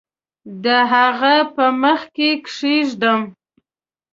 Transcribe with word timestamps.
د 0.63 0.65
هغه 0.93 1.35
په 1.55 1.65
مخ 1.81 2.01
کې 2.15 2.29
کښېږدم 2.45 3.21